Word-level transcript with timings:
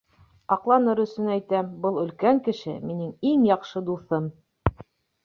Аҡланыр 0.53 1.01
өсөн 1.01 1.27
әйтәм: 1.33 1.69
был 1.83 1.99
өлкән 2.05 2.39
кеше-минең 2.47 3.13
иң 3.33 3.45
яҡшы 3.51 3.85
дуҫым. 3.91 4.31